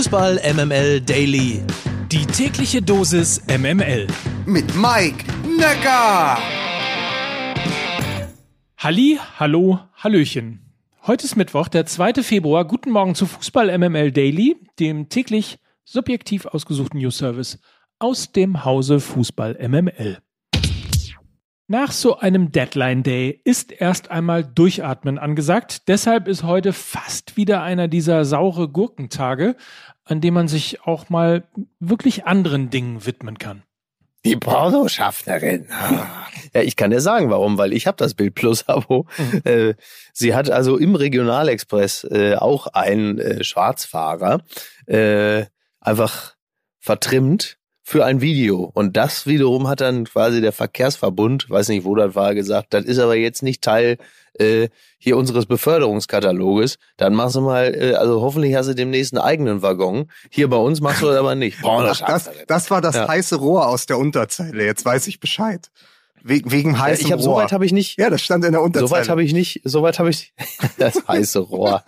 [0.00, 1.60] Fußball MML Daily.
[2.10, 4.06] Die tägliche Dosis MML.
[4.46, 6.38] Mit Mike Necker.
[8.78, 10.72] Halli, hallo, hallöchen.
[11.06, 12.14] Heute ist Mittwoch, der 2.
[12.22, 12.64] Februar.
[12.64, 17.58] Guten Morgen zu Fußball MML Daily, dem täglich subjektiv ausgesuchten News Service
[17.98, 20.16] aus dem Hause Fußball MML.
[21.72, 25.86] Nach so einem Deadline Day ist erst einmal Durchatmen angesagt.
[25.86, 29.54] Deshalb ist heute fast wieder einer dieser saure Gurkentage,
[30.02, 31.44] an dem man sich auch mal
[31.78, 33.62] wirklich anderen Dingen widmen kann.
[34.24, 35.68] Die Pornoschaffnerin.
[36.52, 39.06] Ja, ich kann dir sagen, warum, weil ich habe das Bild Plus Abo.
[39.18, 39.42] Mhm.
[39.44, 39.74] Äh,
[40.12, 44.42] sie hat also im Regionalexpress äh, auch einen äh, Schwarzfahrer
[45.80, 46.34] einfach
[46.80, 47.59] vertrimmt
[47.90, 48.70] für ein Video.
[48.72, 52.84] Und das wiederum hat dann quasi der Verkehrsverbund, weiß nicht, wo das war, gesagt, das
[52.84, 53.98] ist aber jetzt nicht Teil
[54.34, 54.68] äh,
[54.98, 56.78] hier unseres Beförderungskataloges.
[56.98, 60.08] Dann machst du mal, äh, also hoffentlich hast du demnächst einen eigenen Waggon.
[60.30, 61.62] Hier bei uns machst du das aber nicht.
[61.62, 63.08] Boah, das, das, das war das ja.
[63.08, 64.64] heiße Rohr aus der Unterzeile.
[64.64, 65.68] Jetzt weiß ich Bescheid.
[66.22, 67.36] Wegen, wegen heißem ja, ich hab, Rohr.
[67.36, 67.98] Soweit habe ich nicht.
[67.98, 68.88] Ja, das stand in der Unterzeile.
[68.88, 69.60] Soweit habe ich nicht.
[69.64, 70.34] Soweit habe ich
[70.78, 71.82] das heiße Rohr.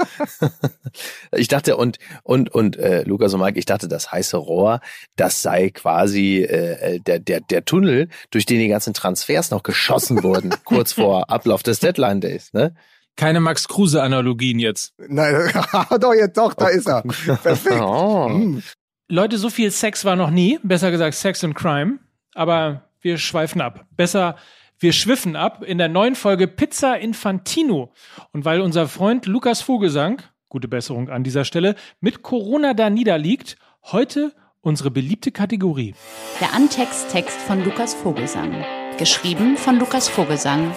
[1.32, 4.80] ich dachte und und und äh, Lukas und Mike, ich dachte, das heiße Rohr,
[5.16, 10.22] das sei quasi äh, der der der Tunnel, durch den die ganzen Transfers noch geschossen
[10.22, 12.52] wurden, kurz vor Ablauf des Deadline Days.
[12.52, 12.74] Ne?
[13.16, 14.94] Keine Max Kruse Analogien jetzt.
[14.98, 15.52] Nein,
[16.00, 17.02] doch jetzt doch, da ist er.
[17.02, 17.80] Perfekt.
[17.80, 18.28] Oh.
[18.28, 18.62] Hm.
[19.08, 20.58] Leute, so viel Sex war noch nie.
[20.62, 21.98] Besser gesagt Sex and Crime.
[22.34, 23.86] Aber wir schweifen ab.
[23.96, 24.36] Besser,
[24.78, 27.92] wir schwiffen ab in der neuen Folge Pizza Infantino.
[28.32, 33.56] Und weil unser Freund Lukas Vogelsang, gute Besserung an dieser Stelle, mit Corona da niederliegt,
[33.84, 35.94] heute unsere beliebte Kategorie.
[36.40, 38.64] Der Antexttext von Lukas Vogelsang.
[38.98, 40.74] Geschrieben von Lukas Vogelsang.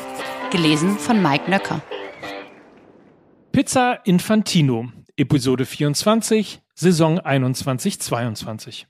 [0.52, 1.82] Gelesen von Mike Nöcker.
[3.52, 8.86] Pizza Infantino, Episode 24, Saison 21-22.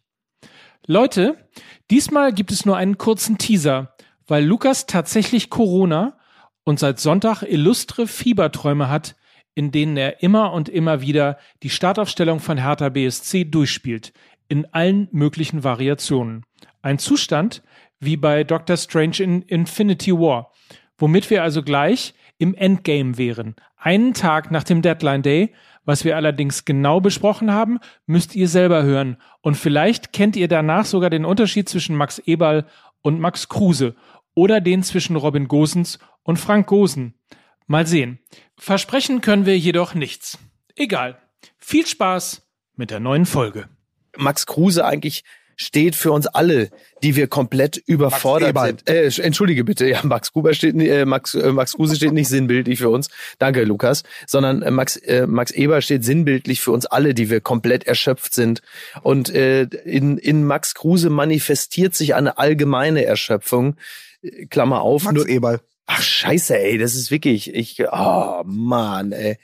[0.88, 1.50] Leute,
[1.90, 3.96] diesmal gibt es nur einen kurzen Teaser,
[4.28, 6.18] weil Lukas tatsächlich Corona
[6.64, 9.16] und seit Sonntag illustre Fieberträume hat,
[9.56, 14.14] in denen er immer und immer wieder die Startaufstellung von Hertha BSC durchspielt,
[14.48, 16.44] in allen möglichen Variationen.
[16.84, 17.64] Ein Zustand
[18.00, 20.52] wie bei Doctor Strange in Infinity War,
[21.00, 25.54] womit wir also gleich im Endgame wären, einen Tag nach dem Deadline Day,
[25.86, 29.18] was wir allerdings genau besprochen haben, müsst ihr selber hören.
[29.42, 32.66] Und vielleicht kennt ihr danach sogar den Unterschied zwischen Max Eberl
[33.02, 33.96] und Max Kruse
[34.34, 37.14] oder den zwischen Robin Gosens und Frank Gosen.
[37.68, 38.20] Mal sehen.
[38.58, 40.40] Versprechen können wir jedoch nichts.
[40.76, 41.18] Egal.
[41.58, 43.70] Viel Spaß mit der neuen Folge.
[44.18, 45.24] Max Kruse eigentlich
[45.56, 46.70] steht für uns alle,
[47.04, 48.90] die wir komplett überfordert sind.
[48.90, 52.80] Äh, entschuldige bitte, ja, Max Gruber steht, äh, Max, äh, Max Kruse steht nicht sinnbildlich
[52.80, 53.10] für uns.
[53.40, 54.04] Danke, Lukas.
[54.28, 58.34] Sondern äh, Max, äh, Max Eber steht sinnbildlich für uns alle, die wir komplett erschöpft
[58.34, 58.62] sind.
[59.04, 63.76] Und äh, in, in Max Kruse manifestiert sich eine allgemeine Erschöpfung.
[64.22, 65.04] Äh, Klammer auf.
[65.04, 65.62] Max nur, Eberl.
[65.88, 69.38] Ach, scheiße, ey, das ist wirklich, ich, oh, Mann, ey.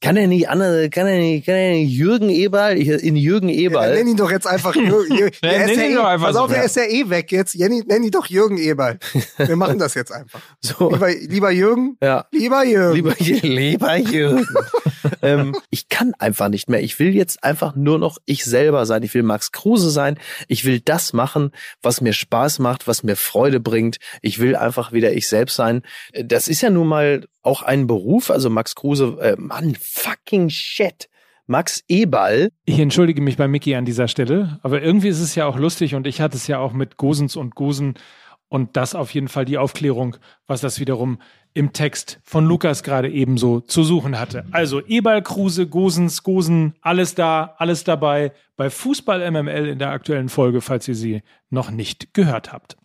[0.00, 2.78] Kann er nicht andere, kann er nicht, kann er nicht Jürgen Eberl?
[2.78, 3.90] Ich, in Jürgen Eberl.
[3.90, 5.16] Ja, nenn ihn doch jetzt einfach Jürgen.
[5.16, 5.36] Jürgen.
[5.42, 6.56] ja, er ist ja eh, pass auf, so.
[6.56, 7.54] er ist ja eh weg jetzt.
[7.54, 9.00] Jenny, nenn ihn doch Jürgen Eberl.
[9.38, 10.40] Wir machen das jetzt einfach.
[10.60, 10.90] So.
[10.92, 11.96] Lieber, lieber Jürgen.
[12.00, 12.26] Ja.
[12.30, 12.94] Lieber Jürgen.
[12.94, 14.46] Lieber, lieber Jürgen.
[15.22, 16.82] ähm, ich kann einfach nicht mehr.
[16.82, 19.02] Ich will jetzt einfach nur noch ich selber sein.
[19.02, 20.18] Ich will Max Kruse sein.
[20.46, 23.98] Ich will das machen, was mir Spaß macht, was mir Freude bringt.
[24.22, 25.82] Ich will einfach wieder ich selbst sein.
[26.12, 28.30] Das ist ja nun mal auch ein Beruf.
[28.30, 31.08] Also Max Kruse, äh, Mann, fucking shit.
[31.48, 32.50] Max Eberl.
[32.66, 35.94] Ich entschuldige mich bei Mickey an dieser Stelle, aber irgendwie ist es ja auch lustig
[35.94, 37.94] und ich hatte es ja auch mit Gosens und Gosen
[38.48, 40.16] und das auf jeden Fall die Aufklärung,
[40.46, 41.18] was das wiederum
[41.54, 44.44] im Text von Lukas gerade ebenso zu suchen hatte.
[44.52, 50.28] Also Eberl, Kruse, Gosens, Gosen, alles da, alles dabei bei Fußball MML in der aktuellen
[50.28, 52.76] Folge, falls ihr sie noch nicht gehört habt.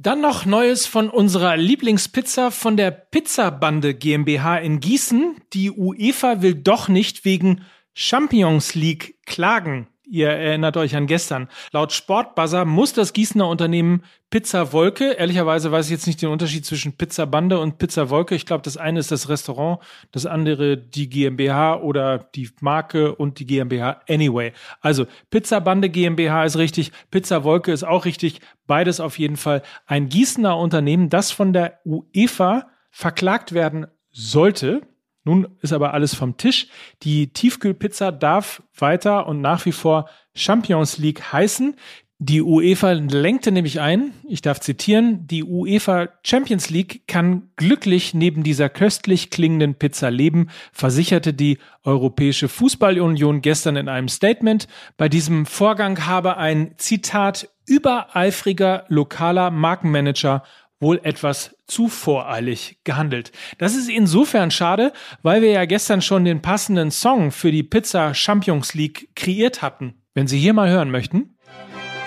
[0.00, 5.36] Dann noch Neues von unserer Lieblingspizza von der Pizzabande GmbH in Gießen.
[5.52, 7.62] Die UEFA will doch nicht wegen
[7.94, 9.88] Champions League klagen.
[10.10, 11.48] Ihr erinnert euch an gestern.
[11.72, 16.64] Laut Sportbuzzer muss das Gießener Unternehmen Pizza Wolke, ehrlicherweise weiß ich jetzt nicht den Unterschied
[16.64, 18.34] zwischen Pizza Bande und Pizza Wolke.
[18.34, 19.80] Ich glaube, das eine ist das Restaurant,
[20.12, 24.52] das andere die GmbH oder die Marke und die GmbH anyway.
[24.80, 28.40] Also Pizza Bande GmbH ist richtig, Pizza Wolke ist auch richtig.
[28.66, 34.82] Beides auf jeden Fall ein Gießener Unternehmen, das von der UEFA verklagt werden sollte.
[35.28, 36.68] Nun ist aber alles vom Tisch.
[37.02, 41.76] Die Tiefkühlpizza darf weiter und nach wie vor Champions League heißen.
[42.18, 48.42] Die UEFA lenkte nämlich ein, ich darf zitieren, die UEFA Champions League kann glücklich neben
[48.42, 54.66] dieser köstlich klingenden Pizza leben, versicherte die Europäische Fußballunion gestern in einem Statement.
[54.96, 60.42] Bei diesem Vorgang habe ein Zitat übereifriger lokaler Markenmanager
[60.80, 63.32] wohl etwas zu voreilig gehandelt.
[63.58, 64.92] Das ist insofern schade,
[65.22, 70.02] weil wir ja gestern schon den passenden Song für die Pizza Champions League kreiert hatten.
[70.14, 71.36] Wenn Sie hier mal hören möchten.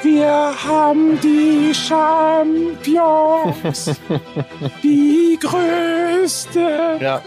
[0.04, 2.96] Wir haben die Champions,
[4.84, 6.98] die größte.
[7.00, 7.22] Ja.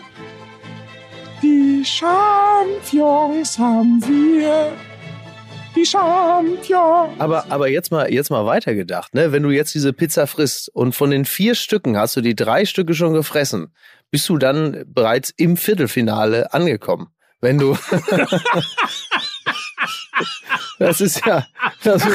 [1.40, 4.72] Die Champions haben wir.
[5.74, 7.18] Die Champions.
[7.18, 9.32] Aber, aber jetzt mal, jetzt mal weitergedacht, ne?
[9.32, 12.64] Wenn du jetzt diese Pizza frisst und von den vier Stücken hast du die drei
[12.64, 13.72] Stücke schon gefressen,
[14.10, 17.08] bist du dann bereits im Viertelfinale angekommen.
[17.40, 17.76] Wenn du.
[20.78, 21.46] das ist ja,
[21.82, 22.06] das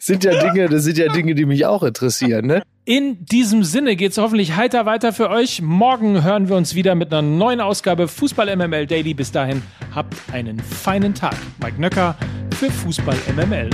[0.00, 2.62] sind ja Dinge, das sind ja Dinge, die mich auch interessieren, ne?
[2.86, 5.62] In diesem Sinne geht's hoffentlich heiter weiter für euch.
[5.62, 9.14] Morgen hören wir uns wieder mit einer neuen Ausgabe Fußball MML Daily.
[9.14, 9.62] Bis dahin
[9.94, 11.34] habt einen feinen Tag.
[11.62, 12.14] Mike Nöcker
[12.54, 13.70] für Fußball MML.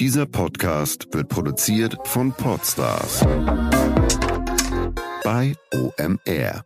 [0.00, 3.20] Dieser Podcast wird produziert von Podstars
[5.22, 6.64] bei OMR.